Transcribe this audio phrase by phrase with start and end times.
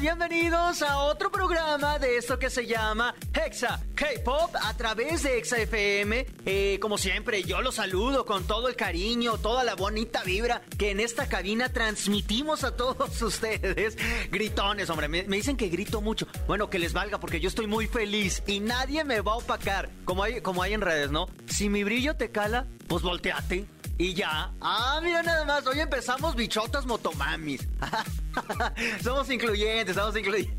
[0.00, 5.58] Bienvenidos a otro programa de esto que se llama Hexa K-Pop a través de Hexa
[5.58, 6.26] FM.
[6.46, 10.90] Eh, como siempre, yo los saludo con todo el cariño, toda la bonita vibra que
[10.90, 13.98] en esta cabina transmitimos a todos ustedes.
[14.30, 16.26] Gritones, hombre, me, dicen que grito mucho.
[16.46, 19.90] Bueno, que les valga porque yo estoy muy feliz y nadie me va a opacar,
[20.04, 21.28] como hay, como hay en redes, ¿no?
[21.46, 23.66] Si mi brillo te cala, pues volteate.
[24.00, 24.50] Y ya.
[24.62, 25.66] Ah, mira nada más.
[25.66, 27.68] Hoy empezamos bichotas motomamis.
[29.02, 30.56] somos incluyentes, somos incluyentes.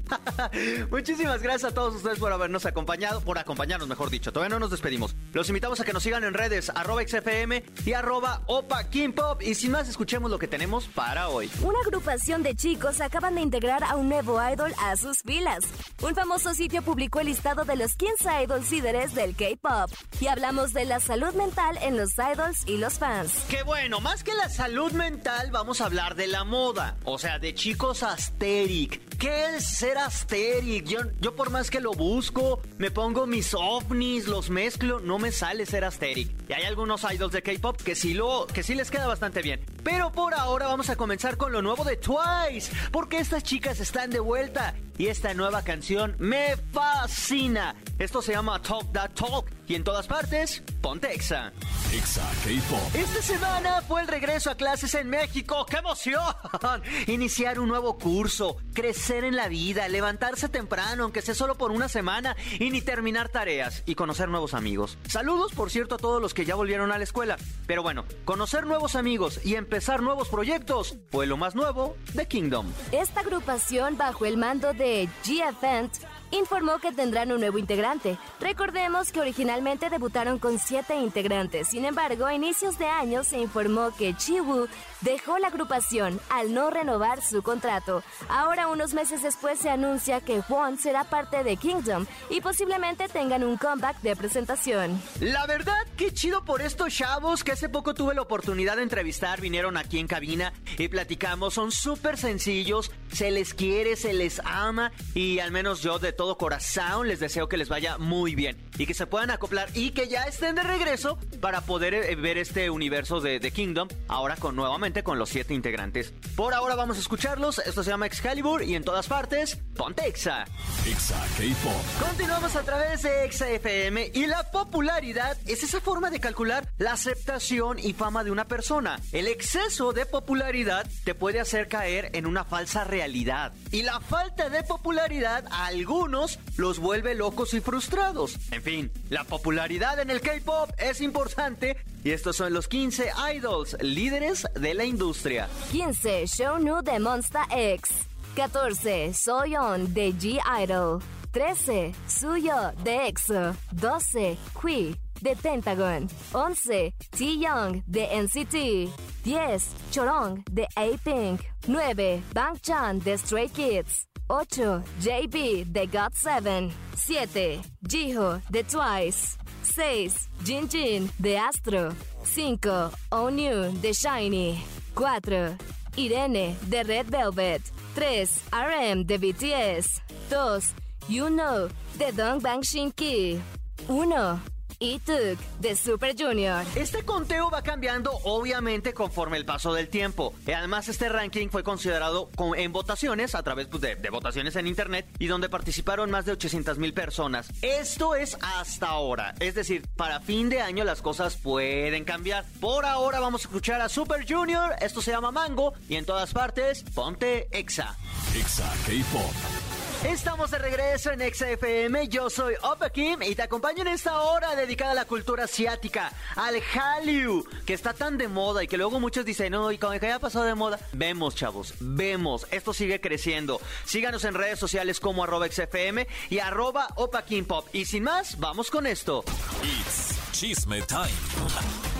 [0.91, 4.31] Muchísimas gracias a todos ustedes por habernos acompañado, por acompañarnos, mejor dicho.
[4.31, 5.15] Todavía no nos despedimos.
[5.33, 9.41] Los invitamos a que nos sigan en redes, arroba XFM y arroba Opa King Pop.
[9.41, 11.49] Y sin más, escuchemos lo que tenemos para hoy.
[11.61, 15.59] Una agrupación de chicos acaban de integrar a un nuevo idol a sus filas.
[16.01, 19.91] Un famoso sitio publicó el listado de los 15 idols líderes del K-pop.
[20.19, 23.33] Y hablamos de la salud mental en los idols y los fans.
[23.49, 26.97] Qué bueno, más que la salud mental, vamos a hablar de la moda.
[27.03, 29.10] O sea, de chicos asteric.
[29.21, 30.83] ¿Qué es ser asteric?
[30.85, 35.31] Yo, yo por más que lo busco, me pongo mis ovnis, los mezclo, no me
[35.31, 36.31] sale ser asteric.
[36.49, 39.63] Y hay algunos idols de K-pop que sí lo, que sí les queda bastante bien.
[39.83, 44.09] Pero por ahora vamos a comenzar con lo nuevo de Twice, porque estas chicas están
[44.09, 47.75] de vuelta y esta nueva canción me fascina.
[47.99, 51.51] Esto se llama Talk That Talk y en todas partes, ponte Exa.
[51.93, 52.95] Exa K-Pop.
[52.95, 55.65] Esta semana fue el regreso a clases en México.
[55.69, 56.35] ¡Qué emoción!
[57.07, 61.89] Iniciar un nuevo curso, crecer en la vida, levantarse temprano, aunque sea solo por una
[61.89, 64.97] semana, y ni terminar tareas y conocer nuevos amigos.
[65.07, 67.37] Saludos, por cierto, a todos los que ya volvieron a la escuela.
[67.67, 72.67] Pero bueno, conocer nuevos amigos y empezar nuevos proyectos fue lo más nuevo de Kingdom.
[72.91, 75.93] Esta agrupación bajo el mando de G-Event
[76.31, 78.17] informó que tendrán un nuevo integrante.
[78.39, 81.67] Recordemos que originalmente debutaron con siete integrantes.
[81.67, 84.67] Sin embargo, a inicios de año se informó que Chiwu
[85.01, 88.03] dejó la agrupación al no renovar su contrato.
[88.29, 93.43] Ahora, unos meses después, se anuncia que Juan será parte de Kingdom y posiblemente tengan
[93.43, 95.01] un comeback de presentación.
[95.19, 99.41] La verdad, qué chido por estos chavos que hace poco tuve la oportunidad de entrevistar.
[99.41, 101.53] Vinieron aquí en cabina y platicamos.
[101.53, 106.37] Son súper sencillos, se les quiere, se les ama y al menos yo de todo
[106.37, 110.07] corazón les deseo que les vaya muy bien y que se puedan acoplar y que
[110.07, 114.55] ya estén de regreso para poder eh, ver este universo de, The Kingdom ahora con
[114.55, 116.13] nuevamente con los siete integrantes.
[116.35, 120.45] Por ahora vamos a escucharlos, esto se llama Excalibur y en todas partes, ponte Exa.
[120.87, 122.07] Exa K-Pop.
[122.07, 126.91] Continuamos a través de Exa FM y la popularidad es esa forma de calcular la
[126.91, 128.99] aceptación y fama de una persona.
[129.11, 134.51] El exceso de popularidad te puede hacer caer en una falsa realidad y la falta
[134.51, 136.10] de popularidad a algunos
[136.57, 138.37] los vuelve locos y frustrados.
[138.51, 143.77] En fin, la popularidad en el K-pop es importante y estos son los 15 idols
[143.81, 145.47] líderes de la industria.
[145.71, 148.07] 15 Shownu de Monsta X.
[148.35, 151.01] 14 Soyeon de G-Idol.
[151.31, 153.55] 13 Suyo de EXO.
[153.71, 156.07] 12 Hui de Pentagon.
[156.33, 158.89] 11 T-Young de NCT.
[159.23, 161.41] 10 Chorong de A-Pink.
[161.67, 164.10] 9 Bang Chan de Stray Kids.
[164.31, 164.81] 8.
[164.99, 166.71] JB de God7.
[166.95, 167.61] 7.
[167.81, 169.37] Jiho de Twice.
[169.63, 170.29] 6.
[170.45, 171.93] Jinjin de Astro.
[172.23, 172.91] 5.
[173.11, 174.63] Onyu de Shiny.
[174.95, 175.57] 4.
[175.97, 177.61] Irene de Red Velvet.
[177.93, 178.41] 3.
[178.53, 180.01] RM de BTS.
[180.29, 180.73] 2.
[181.09, 181.67] You Know
[181.99, 183.41] de Dong Bang Shin Ki.
[183.89, 184.39] 1
[184.81, 186.65] y Tuk de Super Junior.
[186.75, 190.33] Este conteo va cambiando obviamente conforme el paso del tiempo.
[190.45, 194.67] Y además este ranking fue considerado en votaciones a través pues, de, de, votaciones en
[194.67, 197.47] internet y donde participaron más de 800 mil personas.
[197.61, 199.35] Esto es hasta ahora.
[199.39, 202.43] Es decir, para fin de año las cosas pueden cambiar.
[202.59, 204.73] Por ahora vamos a escuchar a Super Junior.
[204.81, 207.95] Esto se llama Mango y en todas partes ponte Exa.
[208.35, 209.70] Exa K-Pop.
[210.05, 212.07] Estamos de regreso en XFM.
[212.07, 216.11] Yo soy Opa Kim y te acompaño en esta hora dedicada a la cultura asiática,
[216.35, 219.85] al Hallyu, que está tan de moda y que luego muchos dicen, no, y que
[219.85, 220.79] haya pasado de moda.
[220.91, 222.47] Vemos, chavos, vemos.
[222.49, 223.61] Esto sigue creciendo.
[223.85, 227.67] Síganos en redes sociales como arroba XFM y arroba Opa Kim Pop.
[227.71, 229.23] Y sin más, vamos con esto.
[229.61, 231.11] It's Chisme Time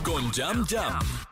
[0.04, 1.31] con Jam Jam.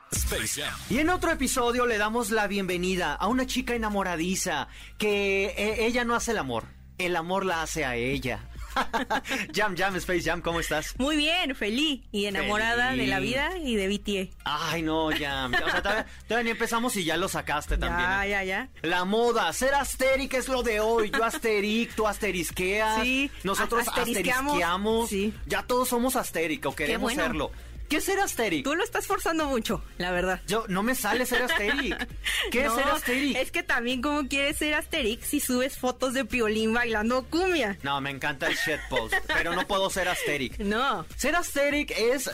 [0.89, 4.67] Y en otro episodio le damos la bienvenida a una chica enamoradiza
[4.97, 6.65] que eh, ella no hace el amor,
[6.97, 8.45] el amor la hace a ella.
[9.53, 10.93] Jam Jam, Space Jam, ¿cómo estás?
[10.99, 14.31] Muy bien, feliz y enamorada de la vida y de BTE.
[14.45, 15.53] Ay, no, Jam.
[15.53, 18.07] O sea, todavía, todavía ni empezamos y ya lo sacaste también.
[18.09, 18.29] Ya, ¿eh?
[18.29, 18.69] ya, ya.
[18.83, 21.11] La moda, ser asteric es lo de hoy.
[21.11, 23.03] Yo asteric, tú asterisqueas.
[23.03, 24.53] Sí, Nosotros asterisqueamos.
[24.53, 25.09] asterisqueamos.
[25.09, 25.33] Sí.
[25.47, 27.23] Ya todos somos asteric o queremos bueno.
[27.23, 27.51] serlo.
[27.89, 28.63] ¿Qué es ser asteric?
[28.63, 30.41] Tú lo estás forzando mucho, la verdad.
[30.47, 31.97] Yo, no me sale ser asteric.
[32.51, 33.35] ¿Qué es ser asteric?
[33.37, 37.77] Es que también como quieres ser Asterix si subes fotos de Piolín bailando cumbia.
[37.83, 40.57] No, me encanta el shitpost, pero no puedo ser asteric.
[40.69, 41.05] No.
[41.17, 42.29] Ser asteric es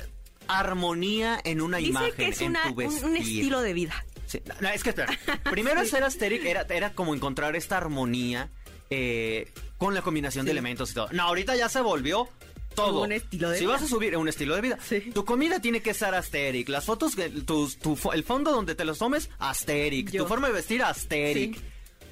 [0.48, 3.06] armonía en una Dice imagen, que es en una- tu un, vestir.
[3.06, 4.06] un estilo de vida.
[4.28, 5.18] Sí, no, es que espera.
[5.50, 8.50] Primero ser asteric era, era como encontrar esta armonía
[8.90, 11.08] eh, con la combinación de elementos y todo.
[11.12, 12.28] No, ahorita ya se volvió
[12.76, 13.02] todo.
[13.04, 13.74] Un estilo de si vida.
[13.74, 15.02] vas a subir un estilo de vida, Sí.
[15.14, 16.70] tu comida tiene que ser asteric.
[16.70, 20.12] Las fotos, tu fo- el fondo donde te los tomes, asteric.
[20.12, 20.24] Yo.
[20.24, 21.56] Tu forma de vestir, asteric.
[21.56, 21.62] Sí.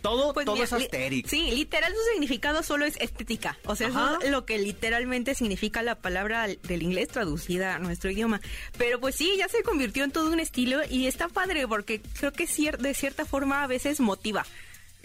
[0.02, 1.28] Todo, Pues todo mira, es asteric.
[1.30, 3.58] Sí, literal su significado solo es estética.
[3.66, 8.12] O sea, eso es lo que literalmente significa la palabra del inglés traducida a nuestro
[8.12, 8.42] idioma.
[8.78, 12.34] Pero pues sí, ya se convirtió en todo un estilo y está padre porque creo
[12.34, 14.46] que cier- de cierta forma a veces motiva.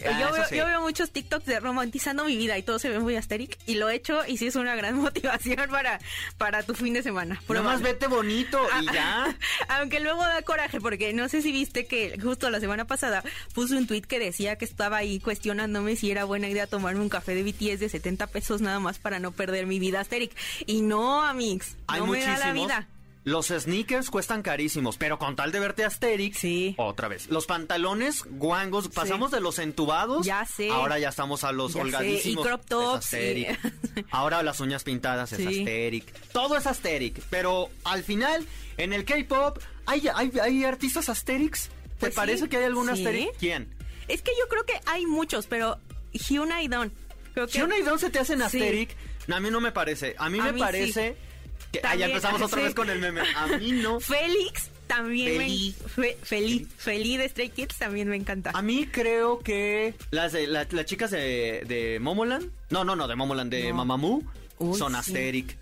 [0.05, 0.55] Ah, yo, veo, sí.
[0.55, 3.75] yo veo muchos TikToks de romantizando mi vida y todo se ve muy asteric y
[3.75, 5.99] lo he hecho y sí es una gran motivación para,
[6.37, 7.35] para tu fin de semana.
[7.35, 7.83] Nomás Probable.
[7.83, 9.35] vete bonito y ya.
[9.67, 13.23] Aunque luego da coraje, porque no sé si viste que justo la semana pasada
[13.53, 17.09] puse un tweet que decía que estaba ahí cuestionándome si era buena idea tomarme un
[17.09, 20.35] café de BTS de 70 pesos nada más para no perder mi vida Asterix.
[20.65, 22.39] Y no, amigos, Hay no me muchísimos.
[22.39, 22.87] da la vida.
[23.25, 26.73] Los sneakers cuestan carísimos, pero con tal de verte Asterix, Sí.
[26.77, 27.27] otra vez.
[27.29, 30.69] Los pantalones guangos, pasamos de los entubados, Ya sé.
[30.69, 32.45] ahora ya estamos a los Ya sé, holgadísimos.
[32.45, 33.13] y crop tops,
[34.11, 35.45] ahora las uñas pintadas es.
[35.45, 36.05] Asterix.
[36.31, 38.45] Todo es Asterix, pero al final,
[38.77, 41.67] en el K-pop, ¿hay, hay, hay artistas Asterix?
[41.67, 42.89] ¿Te Pues parece que hay algún.
[42.89, 43.37] Asterix?
[43.37, 43.67] ¿Quién?
[44.07, 45.77] Es que yo creo que hay muchos, pero
[46.13, 46.91] Hyuna y Don.
[47.33, 48.41] Creo que ¿Hyuna y Don se te hacen.
[48.41, 48.95] Asterix?
[49.31, 50.15] A mí no me parece.
[50.17, 51.15] A mí A me mí parece...
[51.71, 52.63] Que, ah, ya empezamos otra sí.
[52.65, 53.21] vez con el meme.
[53.35, 53.99] A mí no.
[53.99, 55.75] Félix también Feli.
[55.77, 58.51] me fe- Feli, Feli de Stray Kids también me encanta.
[58.55, 63.07] A mí creo que las de la- las chicas de, de Momoland, no, no, no,
[63.07, 63.75] de Momoland, de No.
[63.75, 64.23] Mamamoo,
[64.57, 64.97] Uy, son sí.
[64.99, 65.55] Asterix.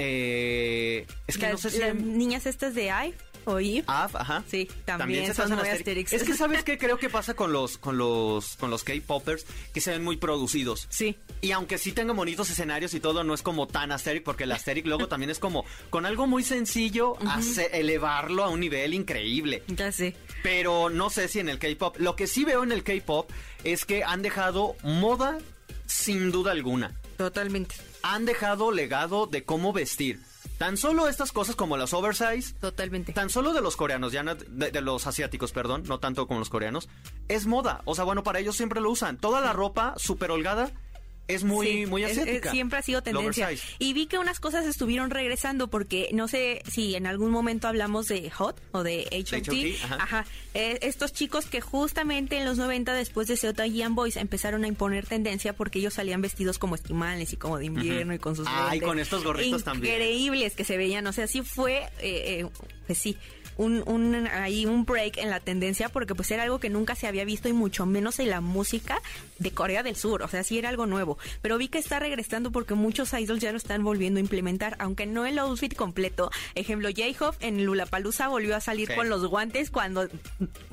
[0.00, 3.84] Eh, es que las, no sé si las niñas estas de IVE o Eve.
[3.86, 4.44] Af, ajá.
[4.48, 6.12] Sí, también se te son muy Asterix.
[6.12, 9.80] Es que sabes qué creo que pasa con los con los con los K-popers que
[9.80, 10.86] se ven muy producidos.
[10.90, 11.16] Sí.
[11.40, 14.52] Y aunque sí tengan bonitos escenarios y todo, no es como tan Asterix, porque el
[14.52, 19.62] Asterix luego también es como con algo muy sencillo, hace- elevarlo a un nivel increíble.
[19.68, 20.16] Ya sé.
[20.42, 21.96] Pero no sé si en el K-pop.
[21.98, 23.30] Lo que sí veo en el K-pop
[23.64, 25.38] es que han dejado moda
[25.86, 26.92] sin duda alguna.
[27.16, 27.74] Totalmente.
[28.02, 30.20] Han dejado legado de cómo vestir.
[30.58, 33.12] Tan solo estas cosas como las oversize, Totalmente.
[33.12, 36.40] tan solo de los coreanos, ya no- de, de los asiáticos, perdón, no tanto como
[36.40, 36.88] los coreanos,
[37.28, 37.80] es moda.
[37.84, 39.18] O sea, bueno, para ellos siempre lo usan.
[39.18, 40.72] Toda la ropa súper holgada
[41.28, 42.50] es muy, Sí, muy es- es- asiática.
[42.50, 43.48] siempre ha sido tendencia.
[43.78, 48.08] Y vi que unas cosas estuvieron regresando porque no sé si en algún momento hablamos
[48.08, 49.34] de Hot o de HOT.
[49.34, 49.94] H.O.T., ajá.
[50.00, 50.26] Ajá.
[50.54, 54.68] Eh, estos chicos que justamente en los 90 después de Seota y Boys empezaron a
[54.68, 58.48] imponer tendencia porque ellos salían vestidos como estimales y como de invierno y con sus
[58.80, 59.94] con estos gorritos también.
[59.94, 61.06] Increíbles que se veían.
[61.06, 62.46] O sea, sí fue, eh, eh,
[62.86, 63.16] pues sí.
[63.58, 67.06] Un, un, ahí un break en la tendencia porque pues era algo que nunca se
[67.06, 69.02] había visto y mucho menos en la música
[69.38, 72.50] de Corea del Sur, o sea, sí era algo nuevo, pero vi que está regresando
[72.52, 76.30] porque muchos idols ya lo están volviendo a implementar, aunque no el outfit completo.
[76.54, 78.94] Ejemplo, J-Hope en Lulapalooza volvió a salir Sí.
[78.94, 80.08] con los guantes cuando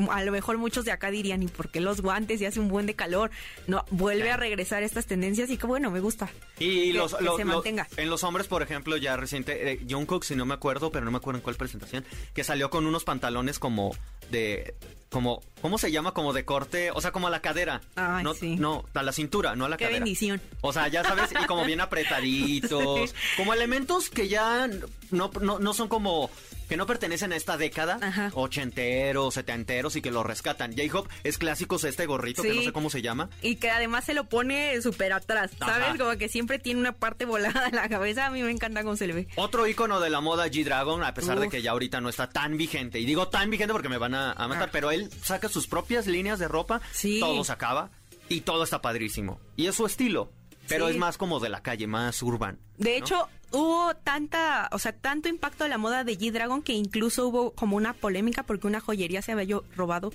[0.10, 2.40] a lo mejor muchos de acá dirían, ¿y por qué los guantes?
[2.42, 3.32] Y hace un buen de calor.
[3.68, 6.30] No, vuelve a regresar estas tendencias y que bueno, me gusta.
[6.60, 7.88] Y que- los, que se mantenga.
[7.98, 11.12] en los hombres, por ejemplo, ya reciente, eh, Jungkook, si no me acuerdo, pero no
[11.12, 13.96] me acuerdo en cuál presentación, que salió con unos pantalones como
[14.32, 14.76] de,
[15.10, 16.12] como, ¿cómo se llama?
[16.14, 17.80] Como de corte, o sea, como a la cadera.
[17.96, 18.58] Ay, no, sí.
[18.58, 20.04] no, a la cintura, no a la Qué cadera.
[20.04, 20.42] bendición.
[20.60, 21.80] O sea, ya sabes, y como bien
[22.26, 23.16] apretaditos, Sí.
[23.38, 24.68] como elementos que ya
[25.12, 26.30] no, no, no son como
[26.68, 28.32] que no pertenecen a esta década, Ajá.
[28.34, 30.74] ochenteros, setenteros y que lo rescatan.
[30.76, 33.30] J-Hop es clásicos este gorrito que no sé cómo se llama.
[33.42, 35.88] Y que además se lo pone súper atrás, ¿sabes?
[35.90, 35.98] Ajá.
[35.98, 38.26] Como que siempre tiene una parte volada en la cabeza.
[38.28, 39.28] A mí me encanta cómo se le ve.
[39.36, 42.58] Otro icono de la moda G-Dragon, a pesar de que ya ahorita no está tan
[42.58, 43.00] vigente.
[43.00, 44.72] Y digo tan vigente porque me van a, a matar, Ah.
[44.72, 47.20] pero él saca sus propias líneas de ropa, Sí.
[47.20, 47.92] todo se acaba
[48.30, 49.40] y todo está padrísimo.
[49.56, 50.32] Y es su estilo,
[50.68, 50.94] pero Sí.
[50.94, 52.60] es más como de la calle, más urban.
[52.78, 53.06] De ¿no?
[53.06, 57.52] hecho, hubo tanta, o sea, tanto impacto de la moda de G-Dragon que incluso hubo
[57.52, 60.12] como una polémica porque una joyería se había robado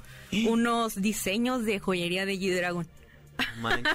[0.47, 2.87] unos diseños de joyería de G-Dragon.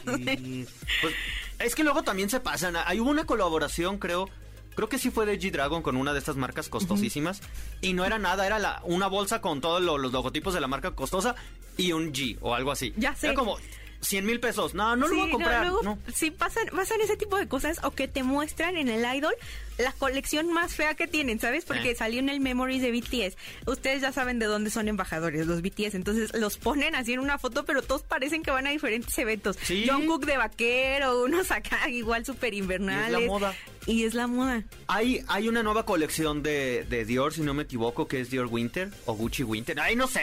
[1.02, 1.14] Pues,
[1.60, 2.76] es que luego también se pasan.
[2.76, 4.30] Ahí hubo una colaboración, creo.
[4.76, 7.42] Creo que sí fue de G-Dragon con una de estas marcas costosísimas.
[7.82, 10.68] Y no era nada, era la, una bolsa con todos lo- los logotipos de la
[10.68, 11.36] marca costosa
[11.78, 12.94] y un G o algo así.
[12.98, 13.28] Ya sé.
[13.28, 13.58] Era como.
[14.06, 14.74] 100 mil pesos.
[14.74, 15.62] No, no lo voy a comprar.
[15.68, 15.98] luego, no.
[16.14, 19.34] Sí, pasan, pasan ese tipo de cosas o que te muestran en el idol
[19.78, 21.66] la colección más fea que tienen, ¿sabes?
[21.66, 21.96] Porque Eh.
[21.96, 23.36] salió en el Memories de BTS.
[23.66, 25.96] Ustedes ya saben de dónde son embajadores, los BTS.
[25.96, 29.58] Entonces los ponen así en una foto, pero todos parecen que van a diferentes eventos.
[29.62, 29.86] Sí.
[29.90, 33.28] Jungkook de vaquero, unos acá igual súper invernales.
[33.28, 33.54] moda.
[33.88, 34.64] Y es la moda.
[34.88, 38.48] Hay, hay una nueva colección de, de Dior, si no me equivoco, que es Dior
[38.48, 39.80] Winter o Gucci Winter.
[39.80, 40.22] Ay, no sé,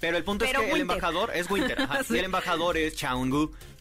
[0.00, 1.80] pero el punto Pero es que el embajador es Winter.
[1.80, 2.14] ajá, Sí.
[2.14, 2.96] Y el embajador es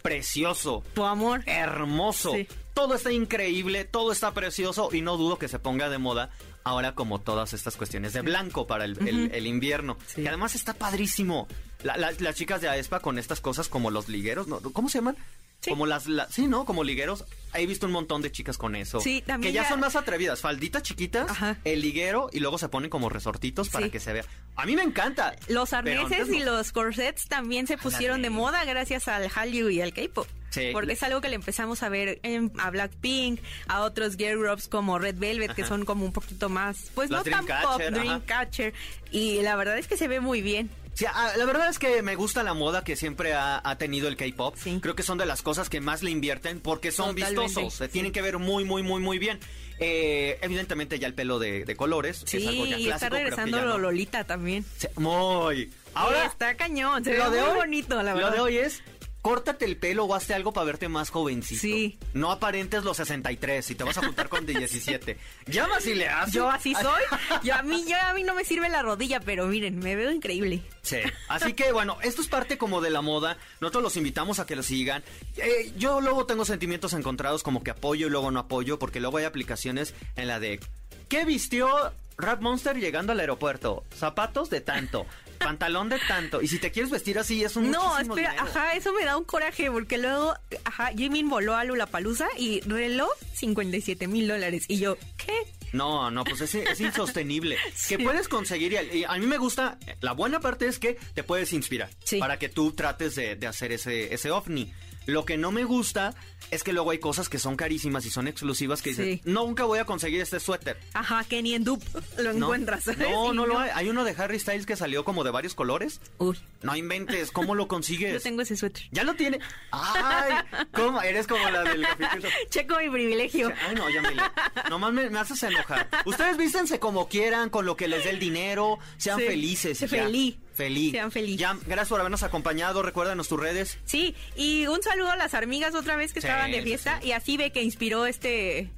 [0.02, 0.84] Precioso.
[0.94, 1.44] Tu amor.
[1.46, 2.34] hermoso.
[2.34, 2.48] Sí.
[2.74, 6.32] Todo está increíble, todo está precioso y no dudo que se ponga de moda
[6.64, 9.98] ahora como todas estas cuestiones de blanco para el, el- el invierno.
[10.08, 10.22] Sí.
[10.22, 11.48] Y además está padrísimo.
[11.84, 14.60] La- la- las chicas de Aespa con estas cosas como los ligueros, ¿no?
[14.62, 15.18] ¿cómo se llaman?
[15.64, 15.70] Sí.
[15.70, 16.66] Como las, la- sí, ¿no?
[16.66, 17.24] Como ligueros.
[17.54, 19.00] He visto un montón de chicas con eso.
[19.00, 20.42] Sí, también Que ya, ya- son más atrevidas.
[20.42, 21.58] Falditas chiquitas, Ajá.
[21.64, 23.92] el liguero y luego se ponen como resortitos para Sí.
[23.92, 24.26] que se vea.
[24.56, 25.36] A mí me encanta.
[25.48, 29.94] Los arneses y los corsets también se pusieron de moda gracias al Hallyu y al
[29.94, 30.28] K-pop.
[30.50, 30.70] Sí.
[30.74, 34.68] Porque es algo que le empezamos a ver en- a Blackpink, a otros girl groups
[34.68, 37.80] como Red Velvet, que son como un poquito más, pues Las no tan pop.
[37.82, 38.74] Dreamcatcher.
[39.12, 40.70] Y la verdad es que se ve muy bien.
[40.94, 44.08] Sí, ah, la verdad es que me gusta la moda que siempre ha, ha tenido
[44.08, 44.56] el K-pop.
[44.58, 44.80] Sí.
[44.82, 47.42] Creo que son de las cosas que más le invierten porque son Totalmente.
[47.46, 47.74] vistosos.
[47.74, 49.40] Se tienen que ver muy, muy, muy, muy bien.
[49.80, 52.94] Eh, evidentemente ya el pelo de, de colores Sí, es algo ya y clásico.
[52.94, 53.78] está regresando no.
[53.80, 54.64] Lolita también.
[54.78, 55.72] Sí, muy.
[55.96, 58.30] Ahora, está cañón, se lo ve muy hoy, bonito, la verdad.
[58.30, 58.82] Lo de hoy es
[59.24, 61.62] córtate el pelo o hazte algo para verte más jovencito.
[61.62, 61.98] Sí.
[62.14, 65.18] No aparentes los 63 y te vas a juntar con 17.
[65.48, 66.34] Llama si le haces.
[66.34, 67.02] Yo así soy.
[67.44, 70.12] Yo a mí, yo a mí no me sirve la rodilla, pero miren, me veo
[70.12, 70.62] increíble.
[70.82, 70.98] Sí,
[71.30, 73.38] así que bueno, esto es parte como de la moda.
[73.62, 75.04] Nosotros los invitamos a que lo sigan.
[75.38, 79.18] Eh, yo luego tengo sentimientos encontrados como que apoyo y luego no apoyo, porque luego
[79.18, 80.60] hay aplicaciones en la de
[81.08, 81.70] ¿qué vistió
[82.18, 83.84] Rap Monster llegando al aeropuerto?
[83.96, 85.06] Zapatos de tanto,
[85.40, 86.42] pantalón de tanto.
[86.42, 88.44] Y si te quieres vestir así es un No, espera, dinero.
[88.50, 90.34] ajá, eso me da un coraje porque luego,
[90.66, 94.66] ajá, Jimin voló a Lulapalooza y reloj 57 mil dólares.
[94.68, 95.34] Y yo, ¿qué?
[95.74, 97.58] No, no, pues es, es insostenible.
[97.74, 97.98] Sí.
[97.98, 100.98] Que puedes conseguir, y a- y a mí me gusta, la buena parte es que
[101.16, 102.20] te puedes inspirar Sí.
[102.20, 104.72] para que tú trates de, de hacer ese, ese ovni.
[105.06, 106.14] Lo que no me gusta
[106.52, 109.22] es que luego hay cosas que son carísimas y son exclusivas que dices, Sí.
[109.26, 110.78] nunca voy a conseguir este suéter.
[110.94, 111.86] Ajá, que ni en dupe
[112.18, 112.46] lo ¿no?
[112.48, 112.84] encuentras.
[112.84, 113.00] ¿sabes?
[113.00, 113.72] No, Y no lo hay.
[113.74, 116.00] Hay uno de Harry Styles que salió como de varios colores.
[116.20, 118.24] Uy, No inventes, ¿cómo lo yo consigues?
[118.24, 118.84] tengo ese suéter.
[118.92, 119.40] Ya lo tiene.
[119.72, 120.34] Ay,
[120.74, 121.02] ¿cómo?
[121.02, 122.30] Eres como la del capítulo.
[122.50, 123.52] Checo mi privilegio.
[123.68, 124.22] Ay, no, Yamile.
[124.70, 125.88] Nomás me, me haces enojar.
[126.06, 128.80] Ustedes vístense como quieran, con lo que les dé el dinero.
[128.98, 129.26] Sean Sí.
[129.28, 129.80] felices.
[129.80, 129.88] ya.
[129.88, 130.36] feliz.
[130.54, 130.92] Feliz.
[130.92, 131.38] Sean feliz.
[131.38, 132.84] Ya, gracias por habernos acompañado.
[132.84, 133.78] Recuérdanos tus redes.
[133.86, 137.00] Sí, y un saludo a las amigas otra vez que Sí, estaban de sí, fiesta
[137.04, 138.70] y así ve que inspiró este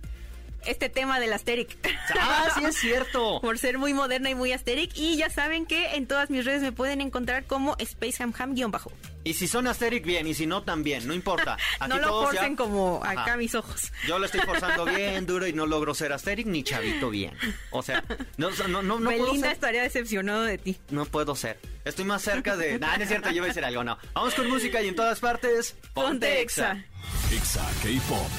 [0.65, 1.75] este tema del Asterix.
[2.19, 3.39] Ah, sí es cierto.
[3.41, 4.95] Por ser muy moderna y muy Asterix.
[4.97, 8.91] Y ya saben que en todas mis redes me pueden encontrar como SpaceHamHam-bajo.
[9.23, 10.27] Y si son Asterix, bien.
[10.27, 11.07] Y si no, también.
[11.07, 11.57] No importa.
[11.79, 13.23] Aquí No lo ya- forcen como Ajá.
[13.23, 13.91] acá mis ojos.
[14.07, 17.35] Yo lo estoy forzando bien duro y no logro ser Asterix ni Chavito bien.
[17.71, 18.03] O sea,
[18.37, 19.53] no, no, no, no puedo Belinda ser.
[19.55, 20.77] estaría decepcionado de ti.
[20.89, 21.59] No puedo ser.
[21.85, 22.77] Estoy más cerca de.
[22.79, 23.97] Nah, no es cierto, yo voy a decir algo, no.
[24.13, 25.75] Vamos con música y en todas partes.
[25.93, 26.83] Ponte Exa.
[27.31, 28.29] Exa K-Pop.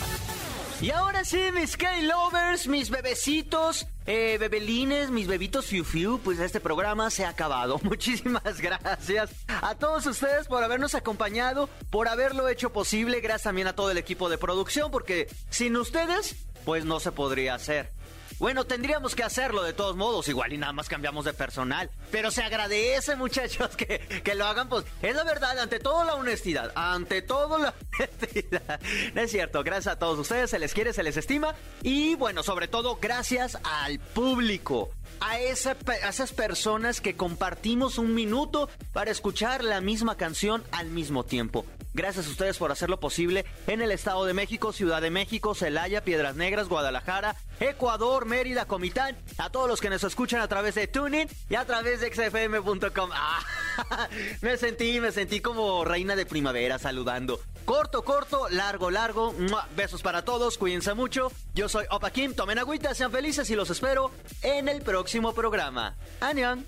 [0.80, 6.60] Y ahora sí, mis K-Lovers, mis bebecitos, eh, bebelines, mis bebitos fiu fiu, pues este
[6.60, 7.80] programa se ha acabado.
[7.82, 13.22] Muchísimas gracias a todos ustedes por habernos acompañado, por haberlo hecho posible.
[13.22, 17.54] Gracias también a todo el equipo de producción, porque sin ustedes, pues no se podría
[17.54, 17.90] hacer.
[18.38, 21.90] Bueno, tendríamos que hacerlo de todos modos, igual y nada más cambiamos de personal.
[22.10, 26.14] Pero se agradece, muchachos, que, que lo hagan, pues es la verdad, ante todo la
[26.14, 28.80] honestidad, ante todo la honestidad.
[29.14, 31.54] Es cierto, gracias a todos ustedes, se les quiere, se les estima.
[31.82, 34.90] Y bueno, sobre todo, gracias al público,
[35.20, 41.64] a, esas personas que compartimos un minuto para escuchar la misma canción al mismo tiempo.
[41.94, 46.04] Gracias a ustedes por hacerlo posible en el Estado de México, Ciudad de México, Celaya,
[46.04, 50.88] Piedras Negras, Guadalajara, Ecuador, Mérida, Comitán, a todos los que nos escuchan a través de
[50.88, 53.10] TuneIn y a través de xfm.com.
[53.14, 53.40] Ah,
[54.40, 57.40] me sentí, me sentí como reina de primavera saludando.
[57.64, 59.34] Corto, corto, largo, largo.
[59.74, 61.32] Besos para todos, cuídense mucho.
[61.54, 64.10] Yo soy Opa Kim, tomen agüita, sean felices y los espero
[64.42, 65.96] en el próximo programa.
[66.20, 66.64] ¡Anión!